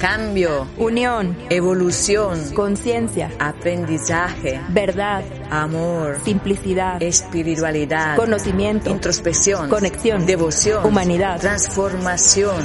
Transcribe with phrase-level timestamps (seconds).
[0.00, 12.64] cambio, unión, evolución, conciencia, aprendizaje, verdad, amor, simplicidad, espiritualidad, conocimiento, introspección, conexión, devoción, humanidad, transformación.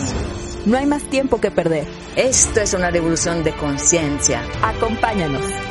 [0.65, 1.85] No hay más tiempo que perder.
[2.15, 4.41] Esto es una revolución de conciencia.
[4.63, 5.64] Acompáñanos.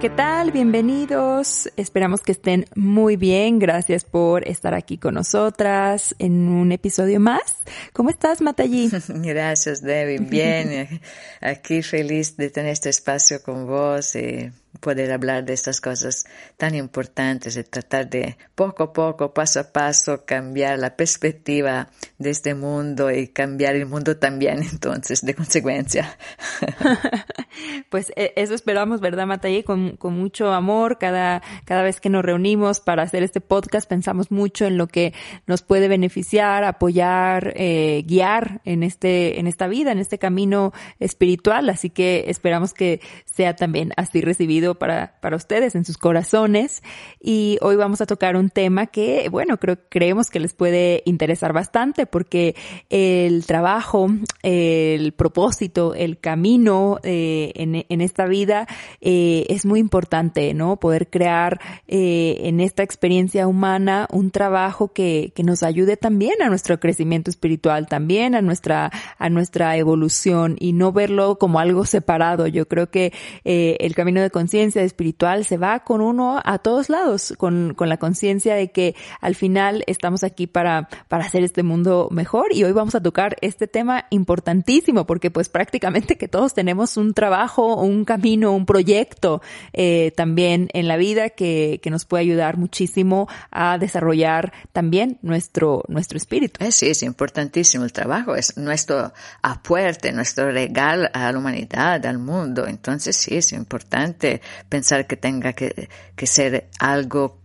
[0.00, 0.50] ¿Qué tal?
[0.50, 1.68] Bienvenidos.
[1.76, 3.58] Esperamos que estén muy bien.
[3.58, 7.58] Gracias por estar aquí con nosotras en un episodio más.
[7.92, 8.90] ¿Cómo estás, Matallí?
[9.08, 10.20] Gracias, Debbie.
[10.20, 11.02] Bien.
[11.42, 16.24] Aquí feliz de tener este espacio con vos y poder hablar de estas cosas
[16.56, 21.88] tan importantes y tratar de poco a poco, paso a paso, cambiar la perspectiva
[22.18, 26.16] de este mundo y cambiar el mundo también, entonces, de consecuencia.
[27.90, 29.62] pues eh, eso esperamos, ¿verdad, Matallí?
[29.62, 30.98] Con, con mucho amor.
[30.98, 35.12] Cada, cada vez que nos reunimos para hacer este podcast, pensamos mucho en lo que
[35.46, 41.68] nos puede beneficiar, apoyar, eh, guiar en este, en esta vida, en este camino espiritual.
[41.68, 46.82] Así que esperamos que sea también así recibido para, para ustedes en sus corazones.
[47.20, 51.52] Y hoy vamos a tocar un tema que, bueno, creo, creemos que les puede interesar
[51.52, 52.54] bastante porque
[52.88, 54.08] el trabajo,
[54.42, 58.66] el propósito, el camino eh, en, en, esta vida
[59.00, 60.78] eh, es muy importante, ¿no?
[60.78, 66.48] Poder crear eh, en esta experiencia humana un trabajo que, que nos ayude también a
[66.48, 72.46] nuestro crecimiento espiritual, también a nuestra, a nuestra evolución y no verlo como algo separado.
[72.46, 73.12] Yo creo que
[73.44, 77.88] eh, el camino de conciencia espiritual se va con uno a todos lados, con, con
[77.88, 82.64] la conciencia de que al final estamos aquí para, para hacer este mundo mejor y
[82.64, 87.76] hoy vamos a tocar este tema importantísimo porque pues prácticamente que todos tenemos un trabajo,
[87.76, 89.40] un camino, un proyecto
[89.72, 95.84] eh, también en la vida que, que nos puede ayudar muchísimo a desarrollar también nuestro,
[95.86, 96.64] nuestro espíritu.
[96.64, 102.18] Eh, sí, es importantísimo el trabajo, es nuestro aporte, nuestro regalo a la humanidad, al
[102.18, 102.66] mundo.
[102.66, 107.38] Entonces sí, es importante pensar que tenga que, que ser algo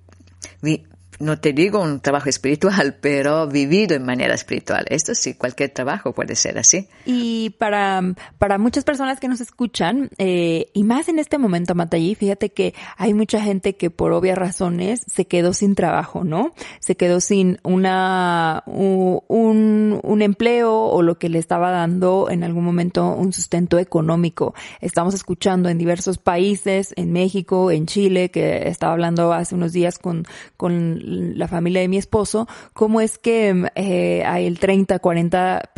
[1.19, 4.85] no te digo un trabajo espiritual, pero vivido en manera espiritual.
[4.89, 6.87] Esto sí, cualquier trabajo puede ser así.
[7.05, 8.01] Y para,
[8.37, 12.73] para muchas personas que nos escuchan, eh, y más en este momento, Matallí, fíjate que
[12.97, 16.53] hay mucha gente que por obvias razones se quedó sin trabajo, ¿no?
[16.79, 22.63] Se quedó sin una, un, un empleo o lo que le estaba dando en algún
[22.63, 24.53] momento un sustento económico.
[24.81, 29.99] Estamos escuchando en diversos países, en México, en Chile, que estaba hablando hace unos días
[29.99, 30.25] con,
[30.57, 35.71] con la familia de mi esposo, cómo es que eh, hay el 30, 40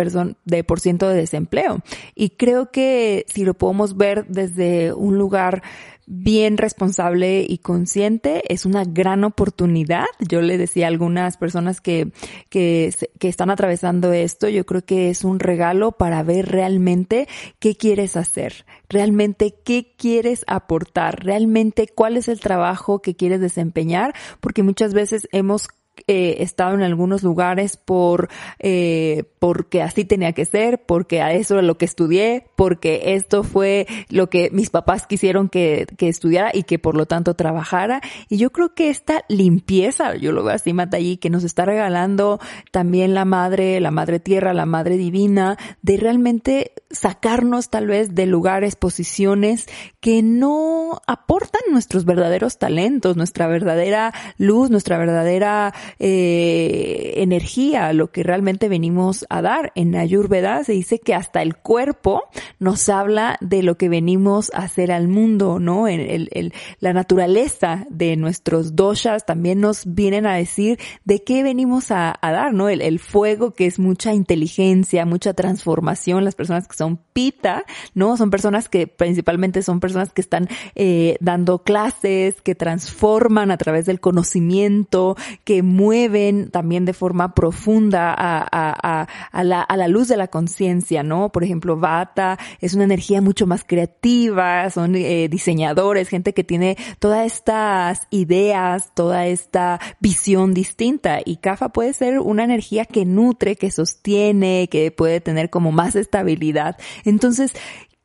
[0.46, 1.82] de por ciento de desempleo.
[2.16, 5.62] Y creo que si lo podemos ver desde un lugar
[6.07, 10.06] bien responsable y consciente, es una gran oportunidad.
[10.19, 12.12] Yo le decía a algunas personas que,
[12.50, 17.28] que, que, están atravesando esto, yo creo que es un regalo para ver realmente
[17.59, 24.16] qué quieres hacer, realmente qué quieres aportar, realmente cuál es el trabajo que quieres desempeñar,
[24.40, 25.67] porque muchas veces hemos
[26.08, 31.56] eh, estado en algunos lugares por eh, porque así tenía que ser, porque a eso
[31.56, 36.52] era lo que estudié, porque esto fue lo que mis papás quisieron que, que estudiara
[36.53, 38.02] y que por lo tanto trabajara.
[38.30, 42.40] Y yo creo que esta limpieza, yo lo veo así, Matallí, que nos está regalando
[42.72, 48.25] también la madre, la madre tierra, la madre divina, de realmente sacarnos tal vez de
[48.25, 49.68] lugares, posiciones
[50.00, 58.24] que no aportan nuestros verdaderos talentos, nuestra verdadera luz, nuestra verdadera eh, energía, lo que
[58.24, 59.72] realmente venimos a dar.
[59.76, 62.24] En Ayurveda se dice que hasta el cuerpo
[62.59, 65.88] nos habla de lo que venimos a hacer al mundo, ¿no?
[65.88, 71.92] El, el, la naturaleza de nuestros doshas también nos vienen a decir de qué venimos
[71.92, 72.70] a, a dar, ¿no?
[72.70, 78.18] El, el fuego que es mucha inteligencia, mucha transformación, las personas que son pita, ¿no?
[78.18, 83.86] Son personas que principalmente son personas que están eh, dando clases, que transforman a través
[83.86, 90.08] del conocimiento, que mueven también de forma profunda a, a, a, la, a la luz
[90.08, 91.29] de la conciencia, ¿no?
[91.32, 96.78] Por ejemplo, Bata es una energía mucho más creativa, son eh, diseñadores, gente que tiene
[97.00, 103.56] todas estas ideas, toda esta visión distinta y Kafa puede ser una energía que nutre,
[103.56, 106.66] que sostiene, que puede tener como más estabilidad.
[107.05, 107.53] Entonces,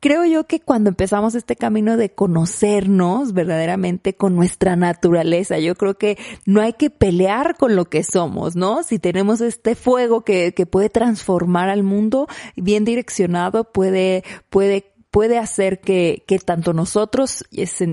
[0.03, 5.97] creo yo que cuando empezamos este camino de conocernos verdaderamente con nuestra naturaleza, yo creo
[5.97, 8.83] que no hay que pelear con lo que somos, ¿no?
[8.83, 12.27] Si tenemos este fuego que, que puede transformar al mundo,
[12.57, 17.45] bien direccionado, puede, puede puede hacer que, que tanto nosotros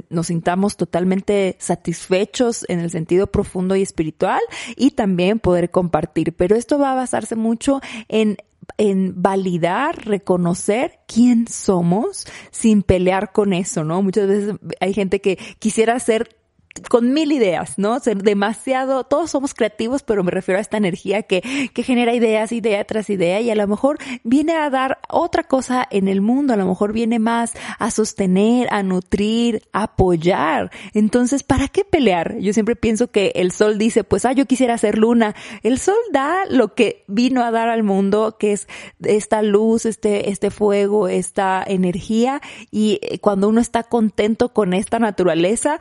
[0.08, 4.40] nos sintamos totalmente satisfechos en el sentido profundo y espiritual
[4.74, 6.34] y también poder compartir.
[6.34, 8.38] Pero esto va a basarse mucho en
[8.78, 14.02] en validar, reconocer quién somos sin pelear con eso, ¿no?
[14.02, 16.39] Muchas veces hay gente que quisiera ser
[16.88, 17.98] con mil ideas, ¿no?
[18.00, 22.52] Ser demasiado, todos somos creativos, pero me refiero a esta energía que, que genera ideas,
[22.52, 26.52] idea tras idea, y a lo mejor viene a dar otra cosa en el mundo,
[26.52, 30.70] a lo mejor viene más a sostener, a nutrir, a apoyar.
[30.94, 32.38] Entonces, ¿para qué pelear?
[32.38, 35.34] Yo siempre pienso que el sol dice, pues, ah, yo quisiera ser luna.
[35.62, 38.68] El sol da lo que vino a dar al mundo, que es
[39.02, 42.40] esta luz, este, este fuego, esta energía,
[42.70, 45.80] y cuando uno está contento con esta naturaleza,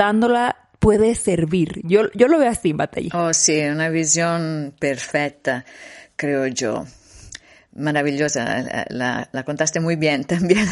[0.00, 1.80] aceptándola puede servir.
[1.84, 3.10] Yo, yo lo veo así, Batalla.
[3.12, 5.64] Oh, sí, una visión perfecta,
[6.16, 6.86] creo yo.
[7.74, 10.66] Maravillosa, la, la contaste muy bien también.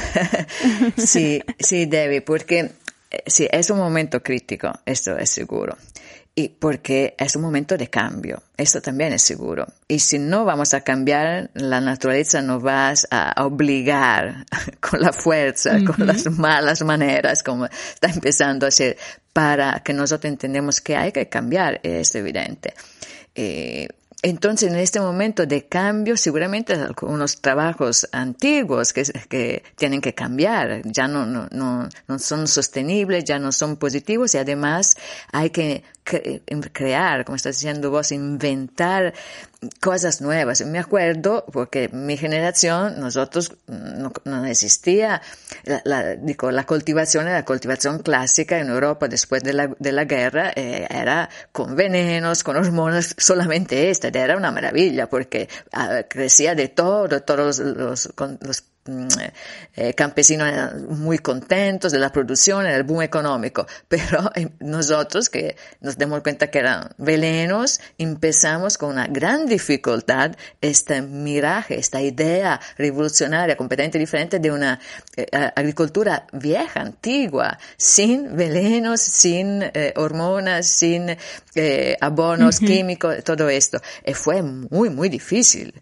[0.97, 2.71] sí, sí, Debbie, porque
[3.11, 5.77] eh, sí, es un momento crítico, esto es seguro
[6.39, 9.67] y porque es un momento de cambio, eso también es seguro.
[9.89, 14.47] Y si no vamos a cambiar, la naturaleza nos va a obligar
[14.81, 18.97] con la fuerza, con las malas maneras, como está empezando a hacer,
[19.33, 22.73] para que nosotros entendamos que hay que cambiar, es evidente.
[23.35, 23.89] Eh,
[24.23, 30.83] entonces, en este momento de cambio, seguramente algunos trabajos antiguos que, que tienen que cambiar,
[30.85, 34.97] ya no, no, no, no, son sostenibles, ya no son positivos y además
[35.31, 35.85] hay que
[36.73, 39.15] crear, como estás diciendo vos, inventar
[39.81, 40.65] cosas nuevas.
[40.65, 45.21] Me acuerdo, porque mi generación, nosotros no, no existía
[45.65, 50.53] la, la, la cultivación, la cultivación clásica en Europa después de la, de la guerra
[50.55, 56.69] eh, era con venenos, con hormonas, solamente esta, era una maravilla porque ah, crecía de
[56.69, 58.51] todo, todos los, Mm,
[59.77, 65.99] eh, campesinos muy contentos de la producción, del boom económico, pero eh, nosotros que nos
[65.99, 73.57] demos cuenta que eran velenos, empezamos con una gran dificultad este miraje, esta idea revolucionaria,
[73.57, 74.81] completamente diferente de una
[75.17, 81.17] eh, agricultura vieja, antigua, sin velenos, sin hormonas, sin
[82.01, 83.81] abonos químicos, todo esto.
[84.05, 85.75] Y fue muy, muy difícil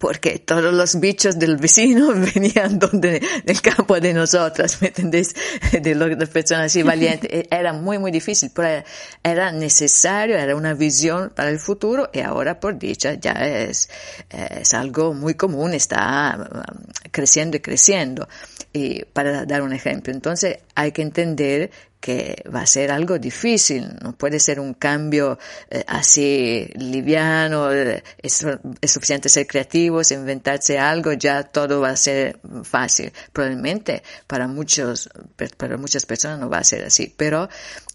[0.00, 5.34] porque todos los bichos del vecino venían donde, del campo de nosotras, ¿me entendés?
[5.82, 7.30] De las personas así valientes.
[7.30, 8.82] E, era muy, muy difícil, pero
[9.22, 13.90] era necesario, era una visión para el futuro y ahora, por dicha, ya es,
[14.30, 18.26] es algo muy común, está um, creciendo y creciendo.
[18.72, 21.70] Y para dar un ejemplo, entonces hay que entender
[22.00, 25.38] que va a ser algo difícil, no puede ser un cambio
[25.68, 28.46] eh, así liviano, eh, es,
[28.80, 33.12] es, suficiente ser creativos, inventarse algo, ya todo va a ser fácil.
[33.32, 35.10] Probablemente para muchos,
[35.58, 37.48] para muchas personas no va a ser así, pero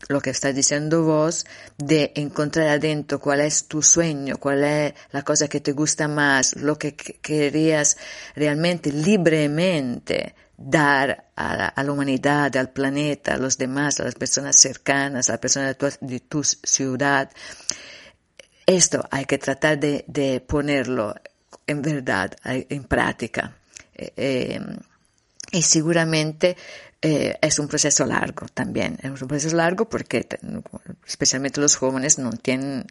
[0.08, 1.46] lo que estás diciendo vos
[1.78, 6.56] de encontrar adentro cuál es tu sueño, cuál es la cosa que te gusta más,
[6.56, 7.98] lo que querías
[8.36, 15.30] realmente libremente, dar a la, humanidad, al planeta, a los demás, a las personas cercanas,
[15.30, 17.30] a las personas de tu, ciudad.
[18.66, 21.16] Esto hay que tratar de, ponerlo
[21.68, 23.58] en verdad, en práctica.
[23.94, 24.60] Eh, eh,
[25.52, 26.58] y seguramente
[27.02, 28.98] eh, es un proceso largo también.
[29.02, 30.28] Es un proceso largo porque
[31.06, 32.86] especialmente los jóvenes no tienen,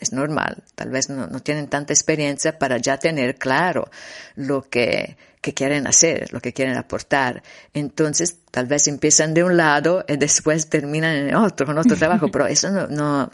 [0.00, 3.90] es normal, tal vez no tienen tanta experiencia para ya tener claro
[4.36, 7.42] lo que, que quieren hacer, lo que quieren aportar.
[7.74, 12.28] Entonces, tal vez empiezan de un lado y después terminan en otro, con otro trabajo,
[12.32, 13.30] pero eso no, no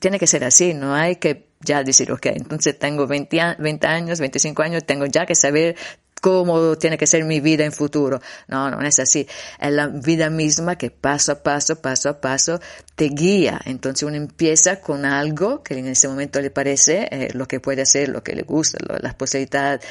[0.00, 4.20] tiene que ser así, no hay que ya decir, ok, entonces tengo 20, 20 años,
[4.20, 5.76] 25 años, tengo ya que saber
[6.24, 8.18] cómo tiene que ser mi vida en futuro.
[8.48, 9.26] No, no es así.
[9.60, 12.60] Es la vida misma que paso a paso, paso a paso,
[12.94, 13.60] te guía.
[13.66, 17.82] Entonces uno empieza con algo que en ese momento le parece eh, lo que puede
[17.82, 19.84] hacer, lo que le gusta, las posibilidades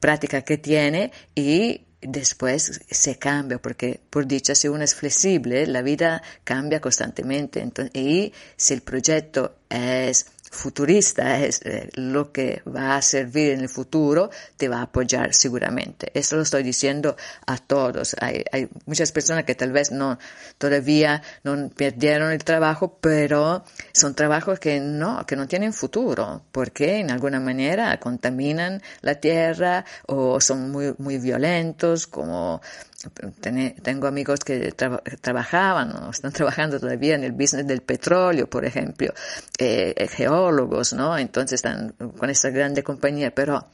[0.00, 5.82] prácticas que tiene y después se cambia, porque por dicha, si uno es flexible, la
[5.82, 7.68] vida cambia constantemente.
[7.92, 13.68] Y si el proyecto es futurista es eh, lo que va a servir en el
[13.68, 16.10] futuro, te va a apoyar seguramente.
[16.14, 18.16] Eso lo estoy diciendo a todos.
[18.20, 20.18] Hay, hay muchas personas que tal vez no,
[20.58, 26.98] todavía no perdieron el trabajo, pero son trabajos que no, que no tienen futuro, porque
[26.98, 32.60] en alguna manera contaminan la tierra o son muy, muy violentos, como
[33.82, 34.72] tengo amigos que
[35.20, 39.12] trabajaban o están trabajando todavía en el business del petróleo, por ejemplo,
[39.58, 41.16] eh, geólogos, ¿no?
[41.16, 43.68] Entonces están con esta grande compañía, pero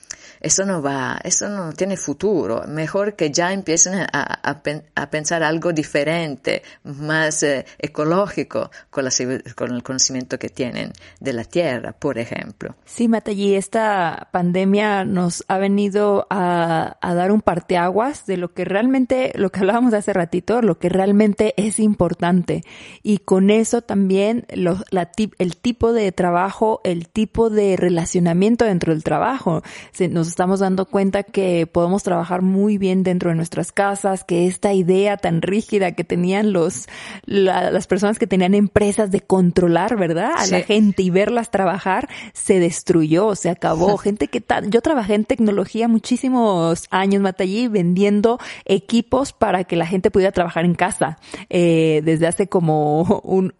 [0.44, 2.64] eso no va, eso no tiene futuro.
[2.68, 9.10] Mejor que ya empiecen a, a, pensar algo diferente, más eh, ecológico con, la,
[9.54, 12.76] con el conocimiento que tienen de la tierra, por ejemplo.
[12.84, 18.66] Sí, Matallí, esta pandemia nos ha venido a, a dar un parteaguas de lo que
[18.66, 22.62] realmente, lo que hablábamos hace ratito, lo que realmente es importante.
[23.02, 29.04] Y con eso también la, el tipo de trabajo, el tipo de relacionamiento dentro del
[29.04, 29.62] trabajo.
[30.10, 34.72] Nos estamos dando cuenta que podemos trabajar muy bien dentro de nuestras casas, que esta
[34.72, 36.88] idea tan rígida que tenían los,
[37.26, 40.32] las personas que tenían empresas de controlar, ¿verdad?
[40.36, 43.96] A la gente y verlas trabajar, se destruyó, se acabó.
[43.98, 50.10] gente que yo trabajé en tecnología muchísimos años, Matallí, vendiendo equipos para que la gente
[50.10, 51.18] pudiera trabajar en casa,
[51.50, 53.54] eh, desde hace como un,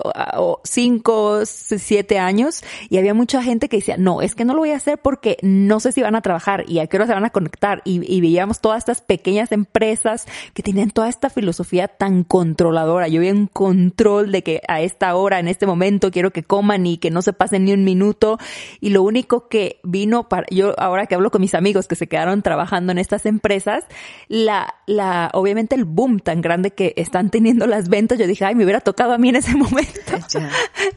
[0.64, 4.70] cinco, siete años, y había mucha gente que decía, no, es que no lo voy
[4.70, 7.24] a hacer porque no sé si van a trabajar y a qué hora se van
[7.24, 7.82] a conectar.
[7.84, 13.06] Y, veíamos todas estas pequeñas empresas que tenían toda esta filosofía tan controladora.
[13.08, 16.86] Yo veía un control de que a esta hora, en este momento, quiero que coman
[16.86, 18.38] y que no se pasen ni un minuto.
[18.80, 22.06] Y lo único que vino para, yo ahora que hablo con mis amigos que se
[22.06, 23.84] quedaron trabajando en estas empresas,
[24.28, 28.55] la, la, obviamente el boom tan grande que están teniendo las ventas, yo dije, ay,
[28.55, 30.12] me hubiera tocado a mí en ese momento,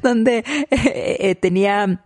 [0.02, 0.40] donde
[0.70, 2.02] eh, eh, tenía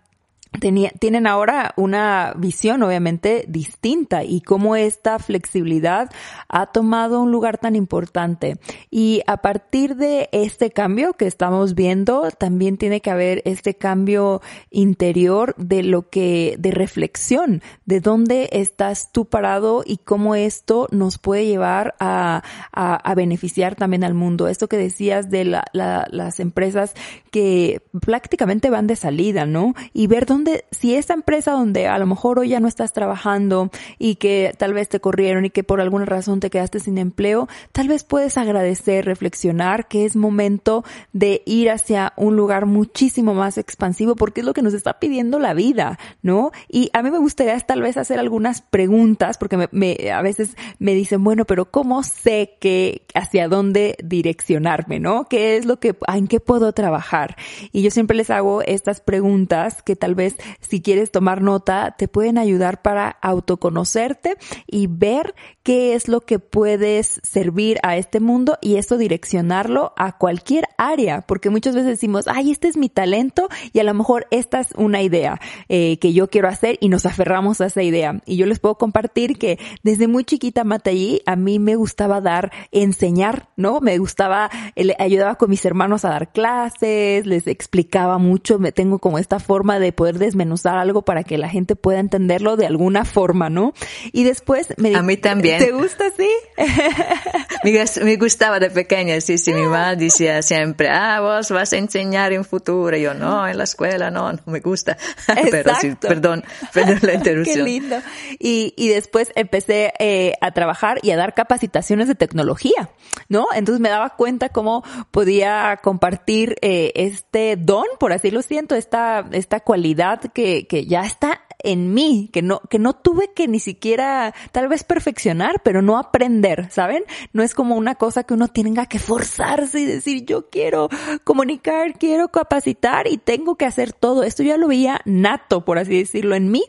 [0.59, 6.11] tienen ahora una visión obviamente distinta y cómo esta flexibilidad
[6.49, 8.57] ha tomado un lugar tan importante.
[8.89, 14.41] Y a partir de este cambio que estamos viendo, también tiene que haber este cambio
[14.69, 21.17] interior de lo que, de reflexión, de dónde estás tú parado y cómo esto nos
[21.17, 22.43] puede llevar a,
[22.73, 24.49] a, beneficiar también al mundo.
[24.49, 26.93] Esto que decías de la, las empresas
[27.31, 29.73] que prácticamente van de salida, ¿no?
[29.93, 30.40] Y ver dónde
[30.71, 34.73] si esa empresa donde a lo mejor hoy ya no estás trabajando y que tal
[34.73, 38.37] vez te corrieron y que por alguna razón te quedaste sin empleo, tal vez puedes
[38.37, 40.83] agradecer, reflexionar que es momento
[41.13, 45.39] de ir hacia un lugar muchísimo más expansivo porque es lo que nos está pidiendo
[45.39, 46.51] la vida, ¿no?
[46.69, 50.93] Y a mí me gustaría tal vez hacer algunas preguntas porque me, a veces me
[50.93, 55.25] dicen, bueno, pero ¿cómo sé que hacia dónde direccionarme, ¿no?
[55.25, 57.35] ¿Qué es lo que, en qué puedo trabajar?
[57.71, 62.07] Y yo siempre les hago estas preguntas que tal vez si quieres tomar nota, te
[62.07, 68.57] pueden ayudar para autoconocerte y ver qué es lo que puedes servir a este mundo
[68.61, 73.49] y eso direccionarlo a cualquier área, porque muchas veces decimos, ay, este es mi talento
[73.73, 77.05] y a lo mejor esta es una idea eh, que yo quiero hacer y nos
[77.05, 78.21] aferramos a esa idea.
[78.25, 82.51] Y yo les puedo compartir que desde muy chiquita, Matallí, a mí me gustaba dar,
[82.71, 83.79] enseñar, ¿no?
[83.81, 88.99] Me gustaba, le ayudaba con mis hermanos a dar clases, les explicaba mucho, me tengo
[88.99, 93.05] como esta forma de poder desmenuzar algo para que la gente pueda entenderlo de alguna
[93.05, 93.73] forma, ¿no?
[94.11, 95.59] Y después me A mí también.
[95.59, 96.29] ¿Te gusta así?
[98.03, 102.33] me, gustaba de pequeña, sí, sí, mi mamá decía siempre, ah, vos vas a enseñar
[102.33, 102.95] en futuro.
[102.95, 104.97] Y yo, no, en la escuela no, no me gusta.
[105.51, 107.57] Pero sí, perdón, perdón la interrupción.
[107.57, 107.97] Qué lindo.
[108.39, 112.89] Y, y después empecé eh, a trabajar y a dar capacitaciones de tecnología,
[113.29, 113.47] ¿no?
[113.53, 119.25] Entonces me daba cuenta cómo podía compartir eh, este don, por así lo siento, esta,
[119.31, 123.59] esta cualidad que, que ya está en mí, que no, que no tuve que ni
[123.59, 127.03] siquiera tal vez perfeccionar, pero no aprender, ¿saben?
[127.33, 130.89] No es como una cosa que uno tenga que forzarse y decir, yo quiero
[131.23, 134.23] comunicar, quiero capacitar y tengo que hacer todo.
[134.23, 136.63] Esto ya lo veía nato, por así decirlo, en mí.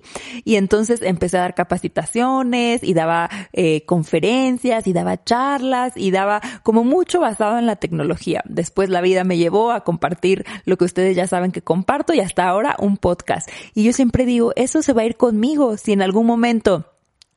[0.45, 6.41] Y entonces empecé a dar capacitaciones y daba eh, conferencias y daba charlas y daba
[6.63, 8.43] como mucho basado en la tecnología.
[8.47, 12.21] Después la vida me llevó a compartir lo que ustedes ya saben que comparto y
[12.21, 13.32] hasta ahora un podcast.
[13.75, 15.77] Y yo siempre digo, eso se va a ir conmigo.
[15.77, 16.87] Si en algún momento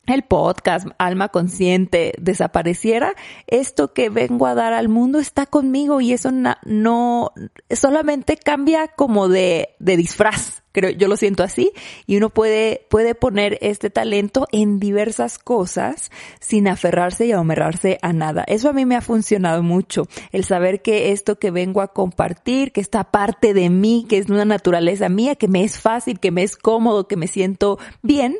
[0.06, 3.14] el podcast Alma Consciente desapareciera,
[3.48, 7.32] esto que vengo a dar al mundo está conmigo y eso no,
[7.72, 10.65] solamente cambia como de, de disfraz.
[10.76, 11.72] Creo, yo lo siento así
[12.06, 18.12] y uno puede, puede poner este talento en diversas cosas sin aferrarse y amerrarse a
[18.12, 18.44] nada.
[18.46, 20.10] Eso a mí me ha funcionado mucho.
[20.34, 24.30] El saber que esto que vengo a compartir, que está parte de mí, que es
[24.30, 28.40] una naturaleza mía, que me es fácil, que me es cómodo, que me siento bien,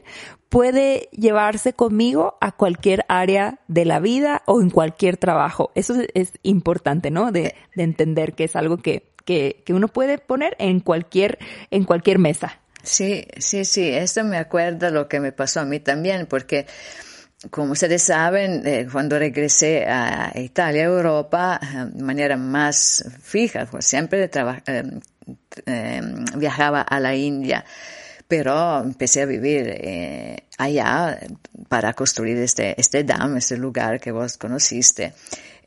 [0.50, 5.72] puede llevarse conmigo a cualquier área de la vida o en cualquier trabajo.
[5.76, 7.32] Eso es, importante, ¿no?
[7.32, 11.38] De, de, entender que es algo que, que, que uno puede poner en cualquier,
[11.72, 12.60] en cualquier mesa.
[12.84, 16.68] Sí, sí, sí, esto me acuerda lo que me pasó a mí también, porque
[17.50, 23.86] como ustedes saben, eh, cuando regresé a Italia, Europa, eh, de manera más fija, pues
[23.86, 24.30] siempre
[25.66, 26.02] eh,
[26.38, 27.66] viajaba a la India,
[28.28, 31.20] pero empecé a vivir allá
[31.68, 35.14] para construir este, este dam, este lugar que vos conociste.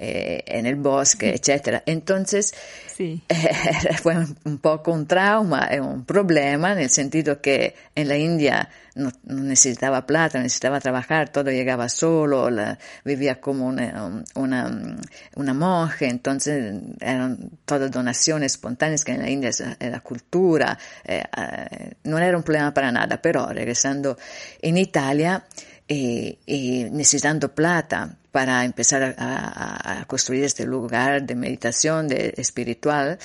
[0.00, 1.82] Eh, en el bosque, etcétera.
[1.84, 2.54] Entonces,
[2.96, 3.20] sí.
[3.28, 4.14] eh, fue
[4.44, 10.06] un poco un trauma, un problema, en el sentido que en la India no, necesitaba
[10.06, 14.96] plata, necesitaba trabajar, todo llegaba solo, la, vivía como una, una,
[15.34, 21.24] una monje, entonces eran todas donaciones espontáneas que en la India es la cultura, eh,
[21.36, 24.16] eh, no era un problema para nada, pero regresando
[24.62, 25.44] en Italia,
[25.88, 33.18] y, y, necesitando plata para empezar a, a, construir este lugar de meditación, de espiritual,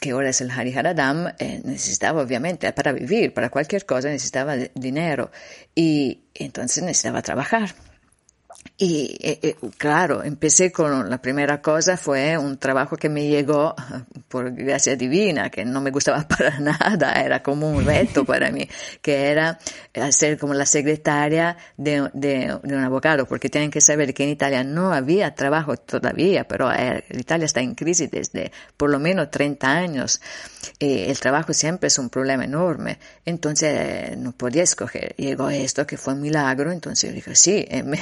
[0.00, 5.30] que ahora es el Hariharadam, eh, necesitaba obviamente para vivir, para cualquier cosa necesitaba dinero
[5.74, 7.74] y entonces necesitaba trabajar.
[8.78, 13.76] Y eh, eh, claro, empecé con la primera cosa fue un trabajo que me llegó
[14.28, 18.68] por gracia divina, que no me gustaba para nada, era como un reto para mí,
[19.00, 19.58] que era
[19.94, 24.64] hacer como la secretaria de, de, un abogado, porque tienen que saber que en Italia
[24.64, 29.70] no había trabajo todavía, pero eh, Italia está en crisis desde por lo menos 30
[29.70, 30.20] años.
[30.78, 35.14] Y el trabajo siempre es un problema enorme, entonces no podía escoger.
[35.16, 37.98] Llegó esto que fue un milagro, entonces dije, sí, me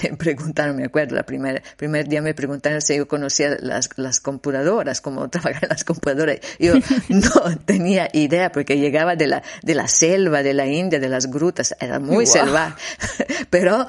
[0.50, 5.00] preguntaron, me acuerdo, el primer, primer día me preguntaron si yo conocía las, las computadoras,
[5.00, 6.38] cómo trabajar las computadoras.
[6.58, 6.74] Yo
[7.08, 11.30] no tenía idea porque llegaba de la, de la selva, de la India, de las
[11.30, 12.26] grutas, era muy wow.
[12.26, 12.74] salvaje.
[13.50, 13.86] Pero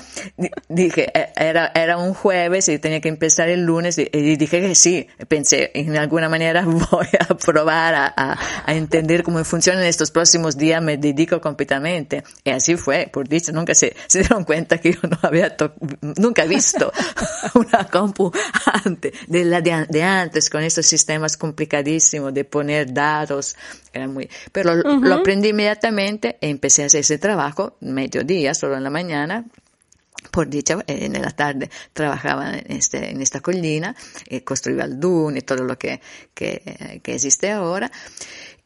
[0.70, 4.62] dije, e, era, era un jueves y tenía que empezar el lunes y, y dije
[4.62, 9.84] que sí, pensé, en alguna manera voy a probar a, a, a entender cómo funcionan
[9.84, 12.24] estos próximos días, me dedico completamente.
[12.44, 15.56] Y así fue, por dicho, nunca se, se dieron cuenta que yo no había,
[16.18, 16.92] nunca visto
[17.56, 18.32] una compu
[18.86, 23.56] antes, de la de, de, antes, con estos sistemas complicadísimos de poner datos,
[23.94, 25.02] era muy, pero uh -huh.
[25.02, 29.46] lo aprendí inmediatamente e empecé a hacer ese trabajo, mediodía, solo en la mañana,
[30.32, 33.96] por dicha, en la tarde trabajaba en, este, en esta collina,
[34.28, 36.00] eh, construía el dune y todo lo que,
[36.34, 37.92] que, que existe ahora.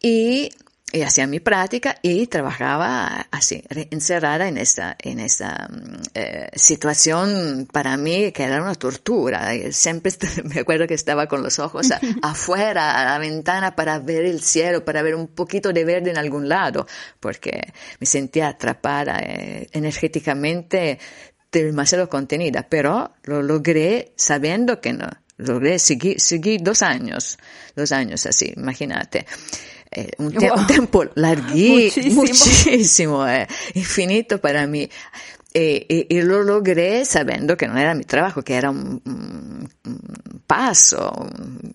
[0.02, 0.52] Y
[0.96, 3.62] y hacía mi práctica y trabajaba así,
[3.92, 5.70] encerrada en esta, en esta
[6.14, 9.52] eh, situación para mí que era una tortura.
[9.72, 10.14] Siempre
[10.46, 14.42] me acuerdo que estaba con los ojos a, afuera, a la ventana para ver el
[14.42, 16.88] cielo, para ver un poquito de verde en algún lado,
[17.20, 20.98] porque me sentía atrapada eh, energéticamente
[21.52, 25.10] demasiado contenida, pero lo logré sabiendo que no.
[25.38, 27.38] Logré seguir, seguir dos años,
[27.76, 29.26] dos años así, imagínate
[29.96, 30.60] eh, un, wow.
[30.60, 34.90] un, tiempo larguísimo, muchísimo, eh, infinito para mí.
[35.58, 39.70] E, e, e, lo logré sabiendo que no era mi trabajo, que era un, un,
[39.86, 41.30] un paso,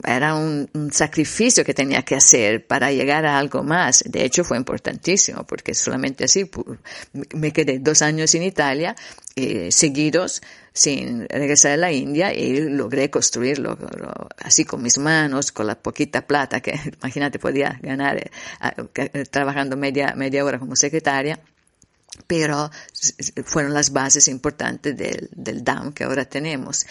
[0.04, 4.04] era un, sacrificio que tenía que hacer para llegar a algo más.
[4.06, 6.50] De hecho, fue importantísimo porque solamente así
[7.34, 8.94] me quedé dos años en Italia,
[9.44, 13.76] eh, seguidos, sin regresar a la India y logré construirlo
[14.38, 20.14] así con mis manos, con la poquita plata que imagínate podía ganar eh, trabajando media,
[20.16, 21.40] media hora como secretaria
[22.26, 22.70] pero
[23.44, 26.86] fueron las bases importantes del, del DAM que ahora tenemos.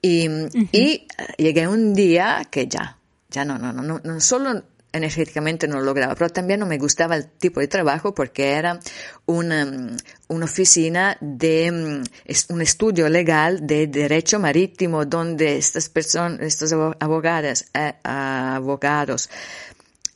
[0.00, 0.68] Y, uh -huh.
[0.72, 2.96] y llegué un día que ya,
[3.30, 7.16] ya no, no, no, no solo energéticamente no lo lograba, pero también no me gustaba
[7.16, 8.78] el tipo de trabajo porque era
[9.26, 9.96] una,
[10.28, 12.02] oficina de
[12.48, 19.28] un estudio legal de derecho marítimo donde estas personas, estos abogadas, eh, abogados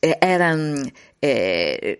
[0.02, 1.98] eh, eran eh,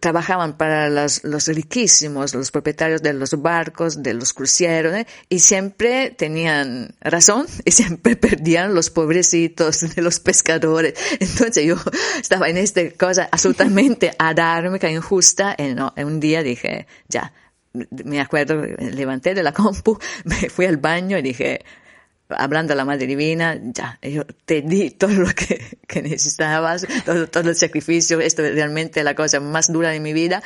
[0.00, 5.06] trabajaban para los, los, riquísimos, los propietarios de los barcos, de los cruceros, ¿eh?
[5.28, 10.94] y siempre tenían razón y siempre perdían los pobrecitos de los pescadores.
[11.18, 11.76] Entonces yo
[12.20, 17.32] estaba en esta cosa absolutamente adármica, injusta, y no, un día dije, ya,
[17.72, 21.64] me acuerdo, levanté de la compu, me fui al baño y dije,
[22.36, 27.50] hablando a la Madre Divina, ya, yo te di todo lo que, que necesitabas, todo,
[27.50, 30.42] el sacrificio, esto es realmente la cosa más dura de mi vida,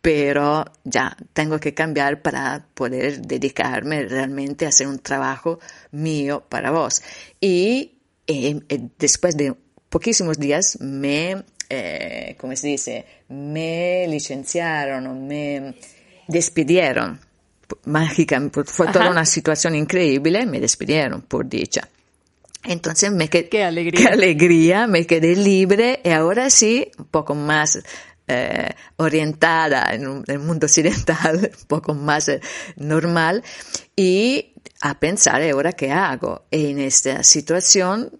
[0.00, 5.58] pero ya, tengo que cambiar para poder dedicarme realmente a hacer un trabajo
[5.90, 7.02] mío para vos.
[7.40, 9.54] Y eh, eh, después de
[9.88, 13.04] poquísimos días me, eh, ¿cómo se dice?
[13.28, 15.74] Me licenciaron, me
[16.28, 17.25] despidieron
[17.84, 21.88] mágica, fue toda una situación increíble, me despidieron por dicha.
[22.64, 24.00] Entonces me quedé, qué alegría.
[24.00, 27.78] qué alegría, me quedé libre y ahora sí, un poco más
[28.28, 32.40] eh, orientada en, el mundo occidental, un poco más eh,
[32.76, 33.44] normal,
[33.94, 36.46] y a pensar ahora qué hago.
[36.50, 38.10] en esta situación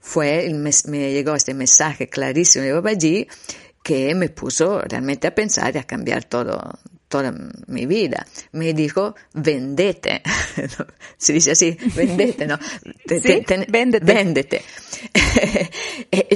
[0.00, 3.26] fue, me, llegó este mensaje clarísimo de allí
[3.82, 6.78] que me puso realmente a pensar y a cambiar todo,
[7.14, 7.32] toda
[7.68, 8.26] mi vida.
[8.50, 10.20] Me dijo, vendete.
[11.16, 12.58] Se dice así, vendete, ¿no?
[13.68, 14.04] véndete.
[14.04, 14.62] véndete.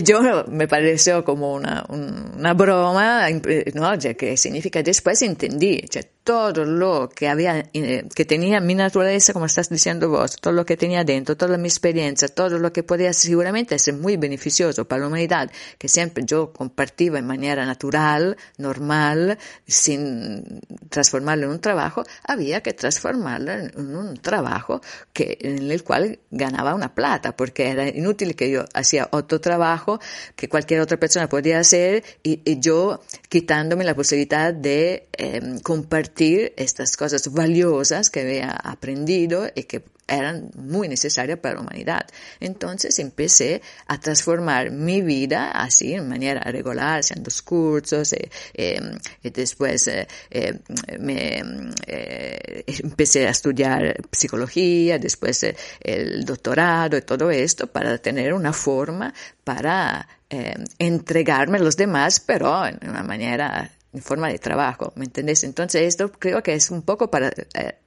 [0.04, 3.28] Yo me pareció como una, una broma,
[3.74, 3.98] ¿no?
[4.16, 5.82] que significa después entendí,
[6.28, 10.66] todo lo que había, eh, que tenía mi naturaleza, como estás diciendo vos, todo lo
[10.66, 15.00] que tenía dentro, toda mi experiencia, todo lo que podía seguramente ser muy beneficioso para
[15.00, 20.60] la humanidad, que siempre yo compartía en manera natural, normal, sin
[20.90, 24.82] transformarlo en un trabajo, había que transformarlo en un trabajo
[25.14, 29.98] que, en el cual ganaba una plata, porque era inútil que yo hacía otro trabajo
[30.36, 36.17] que cualquier otra persona podía hacer y, yo quitándome la posibilidad de em, compartir
[36.56, 42.06] estas cosas valiosas que había aprendido y que eran muy necesarias para la humanidad.
[42.40, 49.30] Entonces empecé a transformar mi vida así, en manera regular, haciendo cursos, eh, em, y
[49.30, 50.58] después eh, eh,
[50.98, 51.42] me,
[52.66, 55.44] empecé a estudiar psicología, después
[55.80, 59.12] el doctorado y todo esto para tener una forma
[59.44, 60.08] para
[60.78, 63.70] entregarme a los demás, pero en una manera
[64.00, 65.44] forma de trabajo, ¿me entendés?
[65.44, 67.78] Entonces esto creo que es un poco para, eh,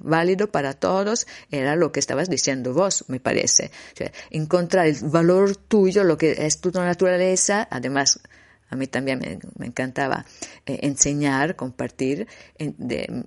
[0.00, 3.70] válido para todos, era lo que estabas diciendo vos, me parece.
[4.30, 8.20] encontrar el valor tuyo, lo que es tu naturaleza, además
[8.70, 10.24] a mí también me, encantaba
[10.66, 12.26] eh, enseñar, compartir
[12.58, 13.20] mm,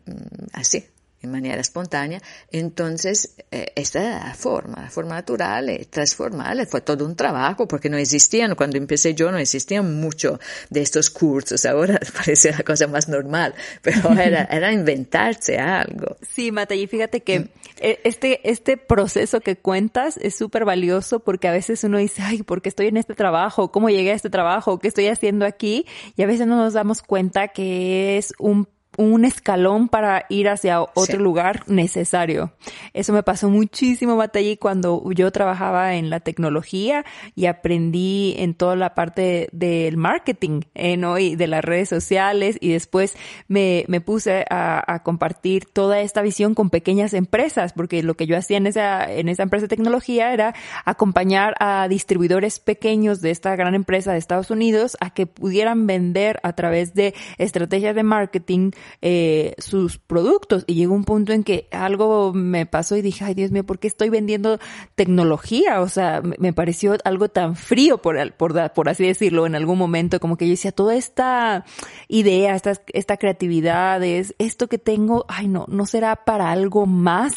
[0.53, 0.85] así,
[1.21, 2.21] en manera espontánea.
[2.51, 7.97] Entonces, eh, esta forma, la forma natural, eh, transformarla, fue todo un trabajo porque no
[7.97, 13.07] existían, cuando empecé yo no existían mucho de estos cursos, ahora parece la cosa más
[13.07, 16.17] normal, pero era, era inventarse algo.
[16.21, 17.49] Sí, Mata, y fíjate que mm.
[17.77, 22.43] e, este, este proceso que cuentas es súper valioso porque a veces uno dice, ay,
[22.43, 23.71] ¿por qué estoy en este trabajo?
[23.71, 24.79] ¿Cómo llegué a este trabajo?
[24.79, 25.85] ¿Qué estoy haciendo aquí?
[26.15, 30.81] Y a veces no nos damos cuenta que es un un escalón para ir hacia
[30.81, 32.51] otro lugar necesario.
[32.93, 38.75] Eso me pasó muchísimo, Matallí, cuando yo trabajaba en la tecnología y aprendí en toda
[38.75, 41.17] la parte del marketing, eh, ¿no?
[41.17, 43.15] Y de las redes sociales y después
[43.47, 48.27] me, me puse a, a, compartir toda esta visión con pequeñas empresas, porque lo que
[48.27, 50.53] yo hacía en esa, en esa empresa de tecnología era
[50.85, 56.39] acompañar a distribuidores pequeños de esta gran empresa de Estados Unidos a que pudieran vender
[56.43, 58.71] a través de estrategias de marketing
[59.01, 60.63] eh, sus productos.
[60.67, 63.79] Y llegó un punto en que algo me pasó y dije, ay Dios mío, ¿por
[63.79, 64.59] qué estoy vendiendo
[64.95, 65.81] tecnología?
[65.81, 70.19] O sea, me, pareció algo tan frío, por, por, por así decirlo, en algún momento,
[70.19, 71.65] como que yo decía, toda esta
[72.07, 77.33] idea, esta, esta creatividad, es esto que tengo, ay no, no será para algo más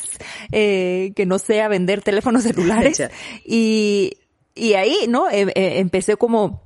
[0.52, 3.02] eh, que no sea vender teléfonos celulares.
[3.44, 4.18] y,
[4.54, 5.30] y ahí, ¿no?
[5.30, 6.62] Em, eh, empecé como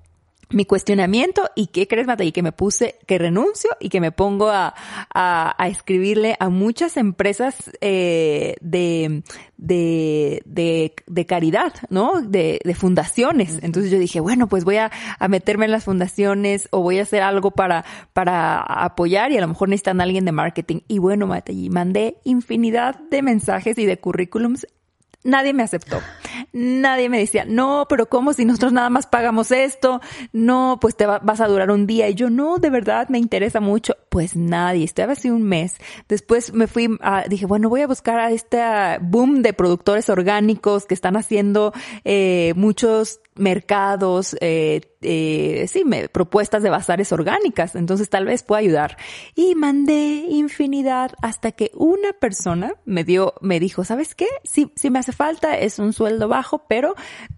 [0.51, 4.49] mi cuestionamiento y qué crees, y que me puse, que renuncio y que me pongo
[4.49, 4.75] a,
[5.13, 9.23] a, a escribirle a muchas empresas eh, de,
[9.59, 12.23] de, de, de, caridad, ¿no?
[12.23, 13.59] De, de fundaciones.
[13.63, 17.03] Entonces yo dije, bueno, pues voy a, a, meterme en las fundaciones o voy a
[17.03, 20.81] hacer algo para, para apoyar y a lo mejor necesitan a alguien de marketing.
[20.89, 24.67] Y bueno, y mandé infinidad de mensajes y de currículums
[25.25, 26.01] Nadie me aceptó.
[26.53, 30.01] Nadie me decía, no, pero ¿cómo si nosotros nada más pagamos esto?
[30.33, 32.09] No, pues te vas a durar un día.
[32.09, 33.97] Y yo, no, de verdad me interesa mucho.
[34.09, 35.77] Pues nadie, estaba así un mes.
[36.09, 38.59] Después me fui, a, dije, bueno, voy a buscar a este
[39.01, 41.73] boom de productores orgánicos que están haciendo
[42.05, 48.61] eh, muchos mercados, eh, eh, sí, me, propuestas de bazares orgánicas, entonces tal vez pueda
[48.61, 48.97] ayudar.
[49.35, 54.27] Y mandé infinidad hasta que una persona me dio, me dijo, ¿sabes qué?
[54.45, 56.95] Sí, sí me hace falta, es un sueldo bajo, pero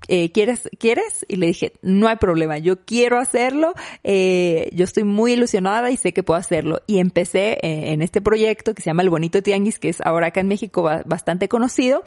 [0.09, 1.25] eh, ¿quieres, quieres?
[1.29, 3.73] Y le dije, no hay problema, yo quiero hacerlo,
[4.05, 6.81] eh, yo estoy muy ilusionada y sé que puedo hacerlo.
[6.87, 10.29] Y empecé eh, en este proyecto que se llama El Bonito Tianguis, que es ahora
[10.29, 12.03] acá en México bastante conocido,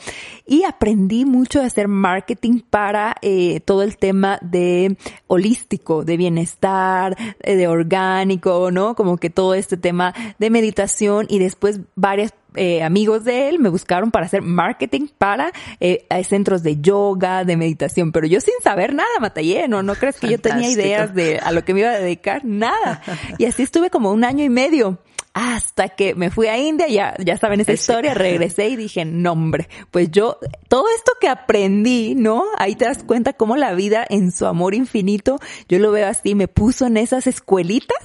[0.46, 7.16] y aprendí mucho de hacer marketing para eh, todo el tema de holístico, de bienestar,
[7.44, 8.96] de orgánico, ¿no?
[8.96, 13.70] Como que todo este tema de meditación y después varias eh, amigos de él me
[13.70, 18.94] buscaron para hacer marketing para eh, centros de yoga, de meditación, pero yo sin saber
[18.94, 21.90] nada, Matallé, no, no crees que yo tenía ideas de a lo que me iba
[21.90, 23.02] a dedicar, nada.
[23.38, 25.00] Y así estuve como un año y medio
[25.34, 29.32] hasta que me fui a India, ya, ya saben esa historia, regresé y dije, no
[29.32, 32.44] hombre, pues yo, todo esto que aprendí, ¿no?
[32.58, 36.36] Ahí te das cuenta cómo la vida en su amor infinito, yo lo veo así,
[36.36, 37.98] me puso en esas escuelitas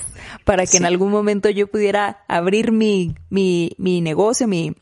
[0.45, 4.75] para que en algún momento yo pudiera abrir mi, mi, mi negocio, mi,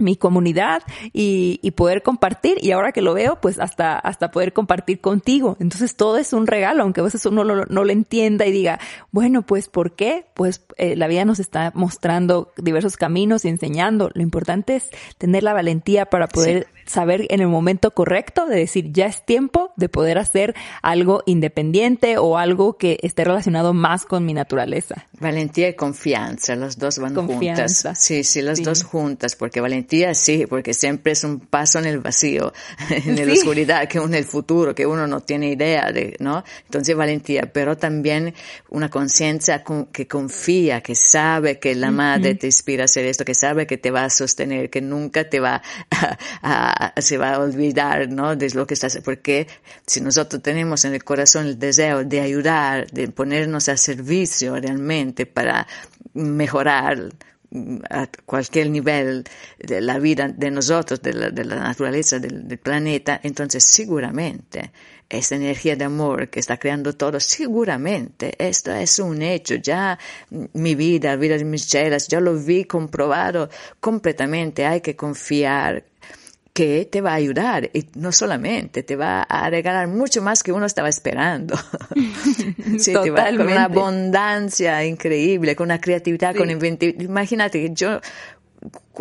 [0.00, 0.82] mi comunidad
[1.12, 2.58] y, y, poder compartir.
[2.60, 5.56] Y ahora que lo veo pues hasta hasta poder compartir contigo.
[5.60, 8.78] Entonces todo es un regalo aunque a veces uno no, no lo entienda y diga
[9.10, 14.10] bueno pues por qué pues eh, la vida nos está mostrando diversos caminos y enseñando.
[14.14, 18.92] Lo importante es tener la valentía para poder saber en el momento correcto de decir
[18.92, 24.24] ya es tiempo de poder hacer algo independiente o algo que esté relacionado más con
[24.24, 25.06] mi naturaleza.
[25.20, 27.86] Valentía y confianza, las dos van juntas.
[27.96, 31.98] Sí, sí, las dos juntas, porque valentía sí, porque siempre es un paso en el
[31.98, 32.52] vacío,
[32.90, 36.44] en la oscuridad, que en el futuro, que uno no tiene idea de, ¿no?
[36.64, 38.34] Entonces valentía, pero también
[38.70, 43.34] una conciencia que confía, que sabe que la madre te inspira a hacer esto, que
[43.34, 45.62] sabe que te va a sostener, que nunca te va
[46.42, 48.36] a se va a olvidar, ¿no?
[48.36, 49.46] De lo que estás, porque
[49.86, 55.07] si nosotros tenemos en el corazón el deseo de ayudar, de ponernos a servicio realmente
[55.12, 55.66] para
[56.14, 57.12] mejorar
[57.88, 59.24] a cualquier nivel
[59.58, 64.70] de la vida de nosotros, de la, naturaleza del, planeta, entonces seguramente
[65.08, 69.98] esta energía de amor que está creando todo, seguramente esto es un hecho, ya
[70.52, 73.48] mi vida, la vida de mis chelas, yo lo vi comprobado.
[73.80, 75.84] Completamente, hay que confiar
[76.58, 80.50] que te va a ayudar y no solamente te va a regalar mucho más que
[80.50, 81.56] uno estaba esperando.
[82.80, 87.00] sí, te va con una abundancia increíble, con una creatividad, con inventividad.
[87.00, 88.00] Imagínate que yo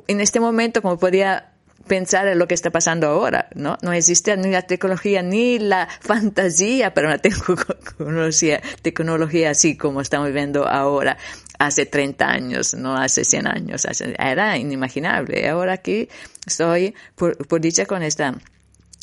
[0.07, 1.49] en este momento como podía
[1.87, 3.79] pensar en lo que está pasando ahora, ¿no?
[3.81, 10.31] No existe ni la tecnología ni la fantasía para una tecnología, tecnología así como estamos
[10.31, 11.17] viendo ahora,
[11.57, 13.87] hace 30 años, no hace 100 años,
[14.19, 15.47] era inimaginable.
[15.47, 16.09] Ahora aquí
[16.45, 18.31] estoy, por, dicha, con este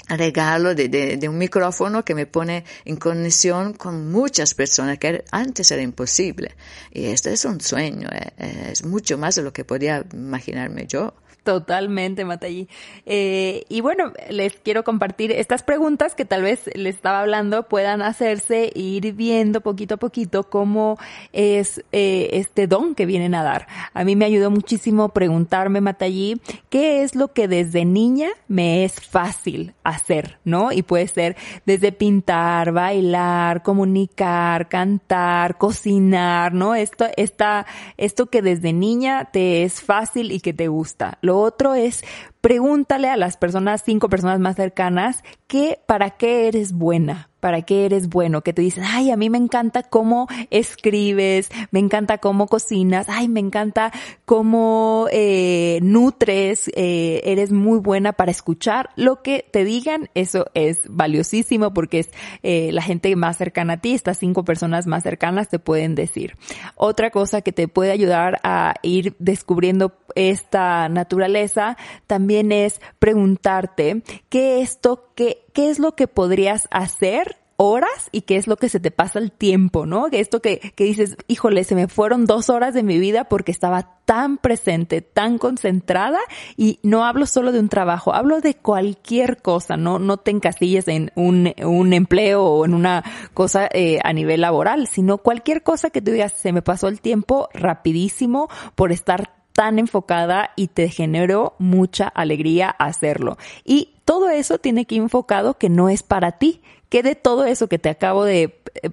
[0.08, 5.24] regalo de, de, de, un micrófono que me pone en conexión con muchas personas que
[5.30, 6.54] antes era imposible.
[6.92, 11.14] Y esto es un sueño, eh, es mucho más de lo que podía imaginarme yo.
[11.44, 12.68] Totalmente, Matallí.
[13.04, 18.00] Eh, y bueno, les quiero compartir estas preguntas que tal vez les estaba hablando puedan
[18.00, 20.96] hacerse e ir viendo poquito a poquito cómo
[21.34, 23.66] es eh, este don que vienen a dar.
[23.92, 28.94] A mí me ayudó muchísimo preguntarme, Matallí, qué es lo que desde niña me es
[28.94, 30.72] fácil hacer, ¿no?
[30.72, 36.74] Y puede ser desde pintar, bailar, comunicar, cantar, cocinar, ¿no?
[36.74, 37.66] Esto, esta,
[37.98, 42.02] esto que desde niña te es fácil y que te gusta otro es
[42.40, 47.84] pregúntale a las personas, cinco personas más cercanas, que para qué eres buena, para qué
[47.84, 52.46] eres bueno, que te dicen, ay, a mí me encanta cómo escribes, me encanta cómo
[52.46, 53.92] cocinas, ay, me encanta
[54.24, 58.88] cómo eh, nutres, eh, eres muy buena para escuchar.
[58.96, 62.10] Lo que te digan, eso es valiosísimo porque es
[62.42, 66.38] eh, la gente más cercana a ti, estas cinco personas más cercanas te pueden decir.
[66.76, 71.76] Otra cosa que te puede ayudar a ir descubriendo esta naturaleza
[72.06, 78.36] también es preguntarte qué esto, qué, qué es lo que podrías hacer horas y qué
[78.36, 80.06] es lo que se te pasa el tiempo, ¿no?
[80.10, 83.98] Esto que, que dices, híjole, se me fueron dos horas de mi vida porque estaba
[84.04, 86.18] tan presente, tan concentrada
[86.56, 90.88] y no hablo solo de un trabajo, hablo de cualquier cosa, no, no te encasilles
[90.88, 95.90] en un, un empleo o en una cosa eh, a nivel laboral, sino cualquier cosa
[95.90, 100.88] que tú digas, se me pasó el tiempo rapidísimo por estar tan enfocada y te
[100.88, 103.38] generó mucha alegría hacerlo.
[103.64, 107.46] Y todo eso tiene que ir enfocado que no es para ti, que de todo
[107.46, 108.90] eso que te acabo de eh,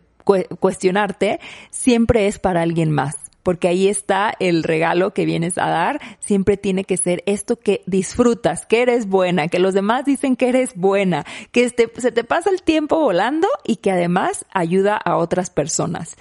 [0.59, 1.39] cuestionarte,
[1.71, 3.15] siempre es para alguien más.
[3.43, 5.99] Porque ahí está el regalo que vienes a dar.
[6.19, 10.49] Siempre tiene que ser esto que disfrutas, que eres buena, que los demás dicen que
[10.49, 15.49] eres buena, que se te pasa el tiempo volando y que además ayuda a otras
[15.49, 16.17] personas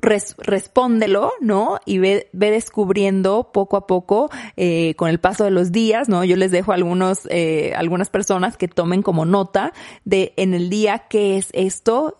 [0.00, 1.78] respóndelo, ¿no?
[1.84, 6.24] Y ve, ve, descubriendo poco a poco, eh, con el paso de los días, ¿no?
[6.24, 9.72] Yo les dejo algunos, eh, algunas personas que tomen como nota
[10.04, 12.18] de en el día qué es esto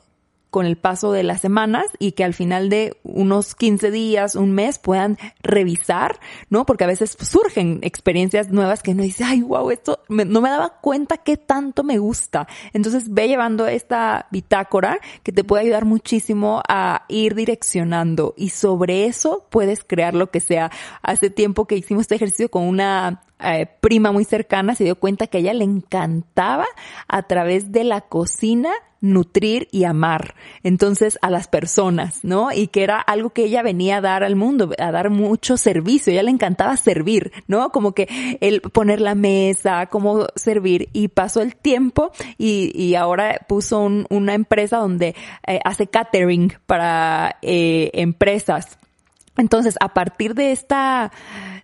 [0.53, 4.53] con el paso de las semanas y que al final de unos 15 días, un
[4.53, 6.67] mes puedan revisar, ¿no?
[6.67, 10.79] Porque a veces surgen experiencias nuevas que no dice, ay, wow, esto no me daba
[10.83, 12.47] cuenta qué tanto me gusta.
[12.75, 19.07] Entonces ve llevando esta bitácora que te puede ayudar muchísimo a ir direccionando y sobre
[19.07, 20.71] eso puedes crear lo que sea.
[21.01, 25.27] Hace tiempo que hicimos este ejercicio con una eh, prima muy cercana se dio cuenta
[25.27, 26.67] que a ella le encantaba
[27.09, 28.71] a través de la cocina
[29.03, 30.35] nutrir y amar.
[30.63, 32.53] Entonces a las personas, ¿no?
[32.53, 36.13] Y que era algo que ella venía a dar al mundo, a dar mucho servicio.
[36.13, 37.71] Ella le encantaba servir, ¿no?
[37.71, 38.09] Como que
[38.41, 40.89] el poner la mesa, cómo servir.
[40.93, 45.15] Y pasó el tiempo y, y ahora puso una empresa donde
[45.47, 48.79] eh, hace catering para eh, empresas.
[49.37, 51.11] Entonces, a partir de esta,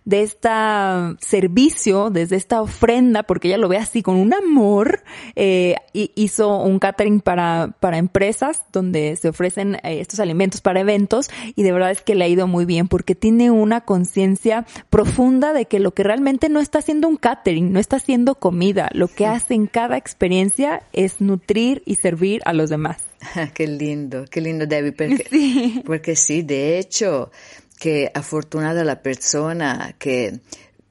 [0.09, 5.03] de esta servicio, desde esta ofrenda, porque ella lo ve así con un amor,
[5.35, 11.29] eh, hizo un catering para, para empresas donde se ofrecen eh, estos alimentos para eventos
[11.55, 15.53] y de verdad es que le ha ido muy bien porque tiene una conciencia profunda
[15.53, 19.09] de que lo que realmente no está haciendo un catering, no está haciendo comida, lo
[19.09, 22.97] que hace en cada experiencia es nutrir y servir a los demás.
[23.53, 25.83] qué lindo, qué lindo Debbie, porque sí.
[25.85, 27.31] porque sí, de hecho,
[27.79, 30.39] que afortunada la persona que,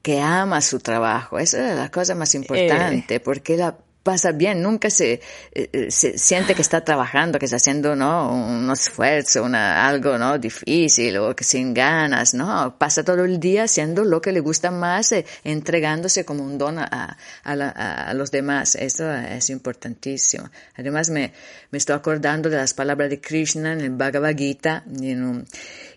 [0.01, 1.39] que ama su trabajo.
[1.39, 3.19] Esa es la cosa más importante, eh.
[3.19, 5.13] porque la pasa bien, nunca se,
[5.51, 8.31] eh, eh, se, siente que está trabajando, que está haciendo, ¿no?
[8.31, 10.37] Un esfuerzo, una, algo, ¿no?
[10.37, 12.77] Difícil o que sin ganas, ¿no?
[12.77, 17.17] Pasa todo el día haciendo lo que le gusta más, entregándose como un don a,
[17.43, 18.75] a, los demás.
[18.75, 20.49] Eso es importantísimo.
[20.75, 21.33] Además, me,
[21.71, 25.47] me estoy acordando de las palabras de Krishna en el Bhagavad Gita, en un,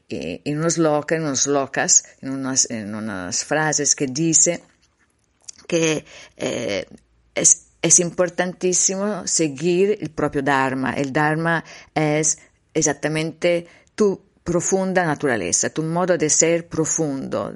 [0.08, 4.62] en unos locas, en unos locas, en unas, en unas frases que dice
[5.66, 6.04] que
[6.36, 6.86] eh,
[7.34, 10.92] es, es importantísimo seguir el propio Dharma.
[10.92, 11.64] El Dharma
[11.94, 12.38] es
[12.72, 17.52] exactamente tu profunda naturaleza, tu modo de ser profundo,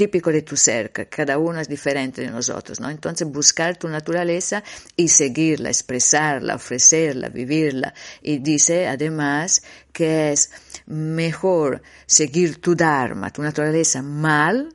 [0.00, 2.88] típico de tu ser, cada uno es diferente de nosotros, ¿no?
[2.88, 4.64] Entonces buscar tu naturaleza
[4.96, 7.92] y seguirla, expresarla, ofrecerla, vivirla.
[8.22, 10.50] Y dice además que es
[10.86, 14.74] mejor seguir tu Dharma, tu naturaleza mal,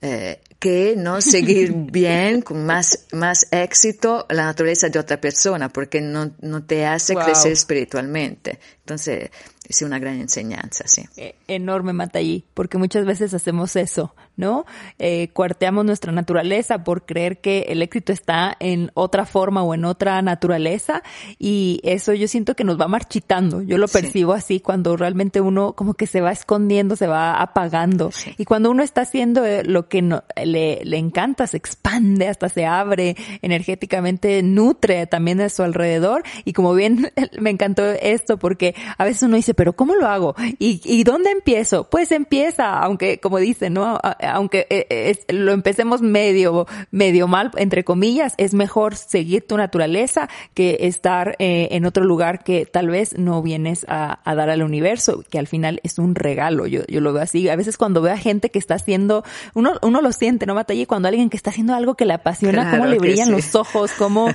[0.00, 6.00] eh, que no seguir bien, con más, más éxito, la naturaleza de otra persona, porque
[6.00, 8.58] no, no te hace crecer espiritualmente.
[8.80, 9.30] Entonces,
[9.68, 11.04] es una gran enseñanza, sí.
[11.16, 14.64] E, enorme, Matallí, porque muchas veces hacemos eso, ¿no?
[14.98, 19.84] Eh, cuarteamos nuestra naturaleza por creer que el éxito está en otra forma o en
[19.84, 21.02] otra naturaleza
[21.38, 23.60] y eso yo siento que nos va marchitando.
[23.62, 28.10] Yo lo percibo así cuando realmente uno como que se va escondiendo, se va apagando.
[28.36, 32.48] Y cuando uno está haciendo eh, lo que no, le, le encanta, se expande, hasta
[32.48, 36.22] se abre energéticamente, nutre también a su alrededor.
[36.44, 40.36] Y como bien me encantó esto porque a veces uno dice, pero ¿cómo lo hago?
[40.60, 41.90] ¿Y, y dónde empiezo?
[41.90, 43.98] Pues empieza, aunque como dicen, ¿no?
[44.32, 50.78] Aunque eh, lo empecemos medio, medio mal, entre comillas, es mejor seguir tu naturaleza que
[50.82, 55.38] estar eh, en otro lugar que tal vez no vienes a, dar al universo, que
[55.38, 56.66] al final es un regalo.
[56.66, 57.48] Yo, yo lo veo así.
[57.48, 60.86] A veces cuando veo a gente que está haciendo, uno, uno lo siente, ¿no, Matalle?
[60.86, 64.28] Cuando alguien que está haciendo algo que le apasiona, cómo le brillan los ojos, cómo,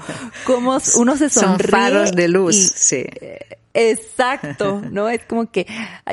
[0.46, 1.58] cómo uno se sonríe.
[1.58, 3.06] Son faros de luz, sí.
[3.22, 3.40] Eh,
[3.74, 5.10] Exacto, ¿no?
[5.10, 5.66] Es como que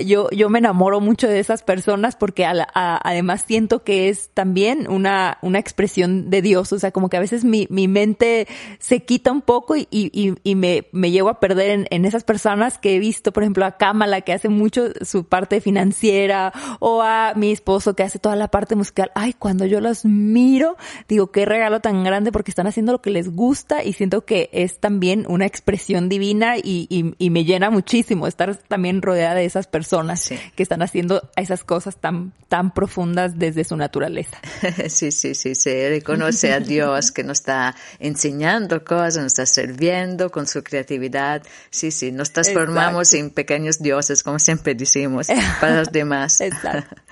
[0.04, 5.38] yo, yo me enamoro mucho de esas personas porque además siento que es también una,
[5.40, 9.32] una expresión de Dios, o sea, como que a veces mi, mi mente se quita
[9.32, 12.96] un poco y, y, y me, me llevo a perder en, en, esas personas que
[12.96, 17.52] he visto, por ejemplo, a Kamala que hace mucho su parte financiera o a mi
[17.52, 19.10] esposo que hace toda la parte musical.
[19.14, 20.76] Ay, cuando yo los miro,
[21.08, 24.50] digo, qué regalo tan grande porque están haciendo lo que les gusta y siento que
[24.52, 29.44] es también una expresión divina y, y, y me llena muchísimo estar también rodeada de
[29.44, 34.38] esas personas que están haciendo esas cosas tan, tan profundas desde su naturaleza.
[34.88, 40.30] Sí, sí, sí, se reconoce a Dios que nos está enseñando cosas, nos está sirviendo
[40.30, 41.42] con su creatividad.
[41.70, 45.28] Sí, sí, nos transformamos en pequeños dioses, como siempre decimos,
[45.60, 46.40] para los demás.
[46.40, 46.96] Exacto.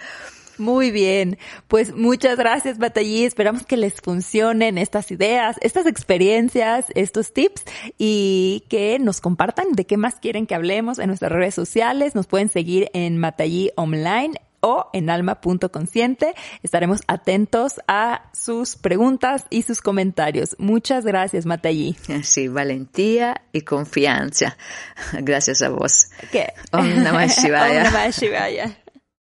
[0.59, 7.33] Muy bien, pues muchas gracias Batallí, esperamos que les funcionen estas ideas, estas experiencias, estos
[7.33, 7.63] tips
[7.97, 12.27] y que nos compartan de qué más quieren que hablemos en nuestras redes sociales, nos
[12.27, 16.35] pueden seguir en Matallí Online o en alma.consciente.
[16.63, 20.57] Estaremos atentos a sus preguntas y sus comentarios.
[20.59, 21.97] Muchas gracias, Matallí.
[22.23, 24.57] Sí, valentía y confianza.
[25.21, 26.11] Gracias a vos.
[26.31, 26.53] ¿Qué?
[26.73, 27.79] Om Namah Shivaya.
[27.79, 28.79] Om Namah Shivaya.